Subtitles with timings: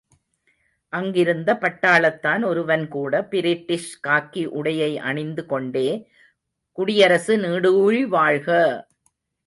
[0.93, 5.87] அங்கிருந்த பட்டாளத்தான் ஒருவன் கூட, பிரிட்டிஷ் காக்கி உடையை அணிந்து கொண்டே,
[6.77, 8.49] குடியரசு நீடுழி வாழ்க!